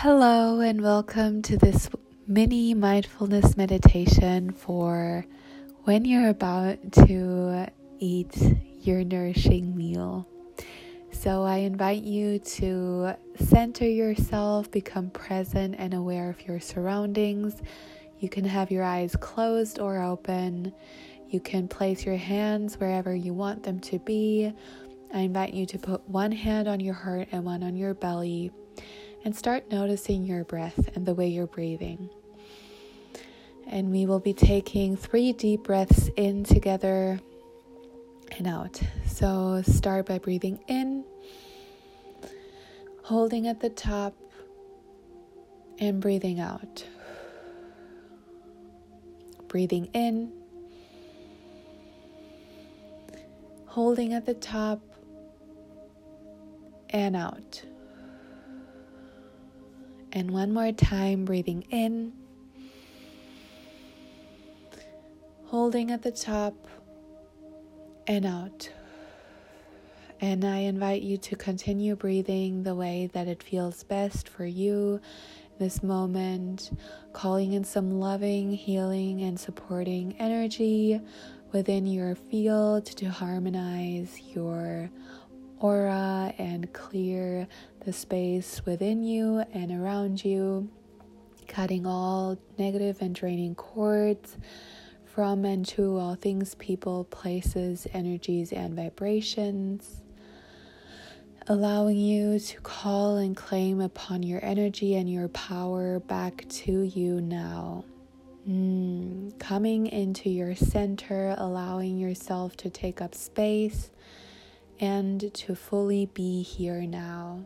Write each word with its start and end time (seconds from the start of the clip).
Hello, 0.00 0.60
and 0.60 0.82
welcome 0.82 1.40
to 1.40 1.56
this 1.56 1.88
mini 2.26 2.74
mindfulness 2.74 3.56
meditation 3.56 4.50
for 4.50 5.24
when 5.84 6.04
you're 6.04 6.28
about 6.28 6.92
to 6.92 7.66
eat 7.98 8.36
your 8.82 9.02
nourishing 9.04 9.74
meal. 9.74 10.28
So, 11.12 11.44
I 11.44 11.56
invite 11.56 12.02
you 12.02 12.38
to 12.40 13.14
center 13.36 13.86
yourself, 13.86 14.70
become 14.70 15.08
present 15.08 15.76
and 15.78 15.94
aware 15.94 16.28
of 16.28 16.46
your 16.46 16.60
surroundings. 16.60 17.62
You 18.18 18.28
can 18.28 18.44
have 18.44 18.70
your 18.70 18.84
eyes 18.84 19.16
closed 19.16 19.78
or 19.78 20.02
open. 20.02 20.74
You 21.30 21.40
can 21.40 21.68
place 21.68 22.04
your 22.04 22.18
hands 22.18 22.78
wherever 22.78 23.14
you 23.14 23.32
want 23.32 23.62
them 23.62 23.80
to 23.80 23.98
be. 24.00 24.52
I 25.14 25.20
invite 25.20 25.54
you 25.54 25.64
to 25.64 25.78
put 25.78 26.06
one 26.06 26.32
hand 26.32 26.68
on 26.68 26.80
your 26.80 26.92
heart 26.92 27.28
and 27.32 27.46
one 27.46 27.62
on 27.62 27.76
your 27.76 27.94
belly 27.94 28.52
and 29.26 29.34
start 29.34 29.72
noticing 29.72 30.24
your 30.24 30.44
breath 30.44 30.88
and 30.94 31.04
the 31.04 31.12
way 31.12 31.26
you're 31.26 31.48
breathing. 31.48 32.08
And 33.66 33.90
we 33.90 34.06
will 34.06 34.20
be 34.20 34.32
taking 34.32 34.96
three 34.96 35.32
deep 35.32 35.64
breaths 35.64 36.08
in 36.16 36.44
together 36.44 37.18
and 38.38 38.46
out. 38.46 38.80
So 39.08 39.62
start 39.66 40.06
by 40.06 40.18
breathing 40.18 40.60
in, 40.68 41.04
holding 43.02 43.48
at 43.48 43.58
the 43.58 43.68
top, 43.68 44.14
and 45.80 46.00
breathing 46.00 46.38
out. 46.38 46.86
Breathing 49.48 49.86
in, 49.86 50.32
holding 53.64 54.12
at 54.12 54.24
the 54.24 54.34
top, 54.34 54.80
and 56.90 57.16
out. 57.16 57.64
And 60.16 60.30
one 60.30 60.54
more 60.54 60.72
time, 60.72 61.26
breathing 61.26 61.66
in, 61.68 62.14
holding 65.44 65.90
at 65.90 66.00
the 66.00 66.10
top 66.10 66.54
and 68.06 68.24
out. 68.24 68.70
And 70.18 70.42
I 70.42 70.60
invite 70.60 71.02
you 71.02 71.18
to 71.18 71.36
continue 71.36 71.96
breathing 71.96 72.62
the 72.62 72.74
way 72.74 73.10
that 73.12 73.28
it 73.28 73.42
feels 73.42 73.84
best 73.84 74.26
for 74.26 74.46
you 74.46 75.02
this 75.58 75.82
moment, 75.82 76.70
calling 77.12 77.52
in 77.52 77.64
some 77.64 78.00
loving, 78.00 78.52
healing, 78.52 79.20
and 79.20 79.38
supporting 79.38 80.16
energy 80.18 80.98
within 81.52 81.84
your 81.84 82.14
field 82.14 82.86
to 82.86 83.10
harmonize 83.10 84.18
your 84.34 84.88
aura 85.60 86.32
and 86.38 86.72
clear 86.72 87.46
the 87.84 87.92
space 87.92 88.62
within 88.64 89.02
you 89.02 89.44
and 89.52 89.72
around 89.72 90.24
you, 90.24 90.68
cutting 91.46 91.86
all 91.86 92.38
negative 92.58 92.98
and 93.00 93.14
draining 93.14 93.54
cords 93.54 94.36
from 95.04 95.44
and 95.46 95.64
to 95.66 95.96
all 95.96 96.14
things, 96.14 96.54
people, 96.56 97.04
places, 97.04 97.86
energies, 97.94 98.52
and 98.52 98.74
vibrations. 98.74 100.02
Allowing 101.48 101.96
you 101.96 102.38
to 102.40 102.60
call 102.60 103.16
and 103.16 103.36
claim 103.36 103.80
upon 103.80 104.22
your 104.24 104.44
energy 104.44 104.96
and 104.96 105.10
your 105.10 105.28
power 105.28 106.00
back 106.00 106.44
to 106.48 106.82
you 106.82 107.20
now. 107.20 107.84
Mm, 108.46 109.38
coming 109.38 109.86
into 109.86 110.28
your 110.28 110.54
center, 110.54 111.34
allowing 111.38 111.98
yourself 111.98 112.56
to 112.58 112.68
take 112.68 113.00
up 113.00 113.14
space 113.14 113.90
and 114.80 115.32
to 115.34 115.54
fully 115.54 116.06
be 116.06 116.42
here 116.42 116.82
now. 116.82 117.44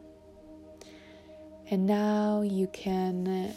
And 1.70 1.86
now 1.86 2.42
you 2.42 2.66
can 2.72 3.54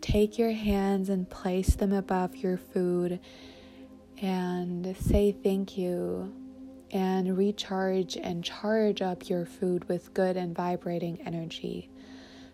take 0.00 0.38
your 0.38 0.52
hands 0.52 1.08
and 1.08 1.28
place 1.28 1.74
them 1.74 1.92
above 1.92 2.36
your 2.36 2.58
food 2.58 3.18
and 4.20 4.96
say 4.96 5.32
thank 5.32 5.76
you 5.76 6.32
and 6.90 7.36
recharge 7.36 8.16
and 8.16 8.44
charge 8.44 9.02
up 9.02 9.28
your 9.28 9.44
food 9.44 9.88
with 9.88 10.14
good 10.14 10.36
and 10.36 10.54
vibrating 10.54 11.20
energy. 11.26 11.90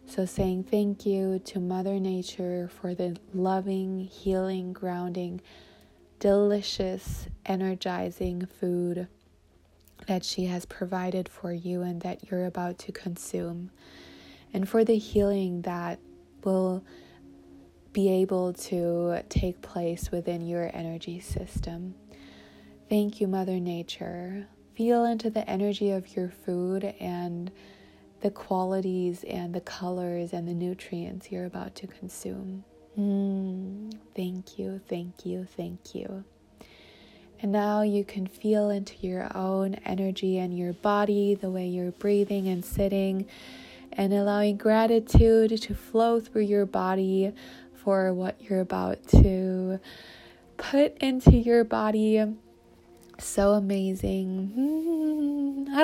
So, 0.06 0.26
saying 0.26 0.64
thank 0.64 1.06
you 1.06 1.38
to 1.44 1.60
Mother 1.60 2.00
Nature 2.00 2.68
for 2.80 2.94
the 2.94 3.16
loving, 3.32 4.00
healing, 4.00 4.72
grounding, 4.72 5.40
delicious, 6.18 7.28
energizing 7.46 8.46
food 8.46 9.06
that 10.06 10.24
she 10.24 10.46
has 10.46 10.64
provided 10.66 11.28
for 11.28 11.52
you 11.52 11.82
and 11.82 12.00
that 12.02 12.30
you're 12.30 12.46
about 12.46 12.78
to 12.78 12.92
consume, 12.92 13.70
and 14.52 14.68
for 14.68 14.84
the 14.84 14.98
healing 14.98 15.62
that 15.62 15.98
will 16.44 16.84
be 17.92 18.10
able 18.10 18.52
to 18.54 19.22
take 19.28 19.60
place 19.60 20.10
within 20.10 20.46
your 20.46 20.70
energy 20.74 21.20
system. 21.20 21.94
Thank 22.88 23.20
you, 23.20 23.28
Mother 23.28 23.60
Nature. 23.60 24.46
Feel 24.74 25.04
into 25.04 25.30
the 25.30 25.48
energy 25.48 25.90
of 25.90 26.16
your 26.16 26.30
food 26.30 26.94
and 26.98 27.50
the 28.22 28.30
qualities 28.30 29.24
and 29.24 29.54
the 29.54 29.60
colors 29.60 30.32
and 30.32 30.48
the 30.48 30.54
nutrients 30.54 31.30
you're 31.30 31.44
about 31.44 31.74
to 31.76 31.86
consume. 31.86 32.64
Mm, 32.98 33.98
thank 34.14 34.58
you, 34.58 34.80
thank 34.88 35.26
you, 35.26 35.46
thank 35.56 35.94
you. 35.94 36.24
And 37.42 37.50
now 37.50 37.82
you 37.82 38.04
can 38.04 38.28
feel 38.28 38.70
into 38.70 38.94
your 39.04 39.36
own 39.36 39.74
energy 39.84 40.38
and 40.38 40.56
your 40.56 40.74
body, 40.74 41.34
the 41.34 41.50
way 41.50 41.66
you're 41.66 41.90
breathing 41.90 42.46
and 42.46 42.64
sitting, 42.64 43.26
and 43.92 44.12
allowing 44.12 44.56
gratitude 44.56 45.60
to 45.60 45.74
flow 45.74 46.20
through 46.20 46.42
your 46.42 46.66
body 46.66 47.32
for 47.74 48.14
what 48.14 48.40
you're 48.40 48.60
about 48.60 49.04
to 49.08 49.80
put 50.56 50.96
into 50.98 51.32
your 51.32 51.64
body. 51.64 52.24
So 53.18 53.54
amazing. 53.54 55.66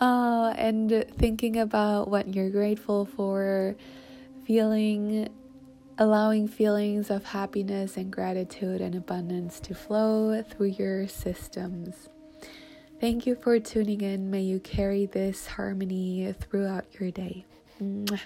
uh, 0.00 0.52
and 0.54 1.06
thinking 1.16 1.58
about 1.58 2.08
what 2.08 2.34
you're 2.34 2.50
grateful 2.50 3.06
for, 3.06 3.74
feeling 4.44 5.30
allowing 5.98 6.48
feelings 6.48 7.10
of 7.10 7.24
happiness 7.24 7.96
and 7.96 8.12
gratitude 8.12 8.80
and 8.80 8.94
abundance 8.94 9.60
to 9.60 9.74
flow 9.74 10.42
through 10.42 10.68
your 10.68 11.06
systems. 11.08 12.08
Thank 13.00 13.26
you 13.26 13.34
for 13.34 13.58
tuning 13.58 14.00
in. 14.00 14.30
May 14.30 14.42
you 14.42 14.60
carry 14.60 15.06
this 15.06 15.46
harmony 15.46 16.32
throughout 16.38 16.86
your 17.00 17.10
day. 17.10 17.44
Mwah. 17.80 18.20